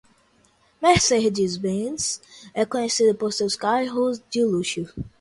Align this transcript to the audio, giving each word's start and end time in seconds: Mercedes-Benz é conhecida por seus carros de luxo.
Mercedes-Benz 0.81 2.21
é 2.55 2.65
conhecida 2.65 3.13
por 3.13 3.31
seus 3.31 3.55
carros 3.55 4.19
de 4.31 4.43
luxo. 4.43 4.87